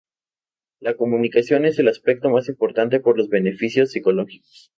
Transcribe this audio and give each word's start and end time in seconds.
La 0.79 0.95
comunicación 0.95 1.63
es 1.63 1.77
el 1.77 1.87
aspecto 1.87 2.31
más 2.31 2.49
importante 2.49 2.99
por 3.01 3.17
sus 3.17 3.29
beneficios 3.29 3.91
psicológicos. 3.91 4.69